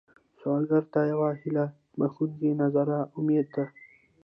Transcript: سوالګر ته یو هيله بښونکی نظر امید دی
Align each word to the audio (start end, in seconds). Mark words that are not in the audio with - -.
سوالګر 0.39 0.83
ته 0.93 0.99
یو 1.11 1.21
هيله 1.41 1.65
بښونکی 1.97 2.49
نظر 2.61 2.87
امید 3.19 3.47
دی 3.53 3.65